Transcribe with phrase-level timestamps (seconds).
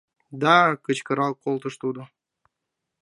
[0.41, 2.01] —Да-а!— кычкырал колтыш тудо.